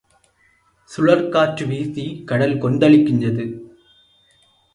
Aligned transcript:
சுழற் 0.91 1.29
காற்று 1.29 1.65
வீசிக் 1.65 2.27
கடல் 2.27 2.61
கொந்தளிக்கின்றது. 2.61 3.45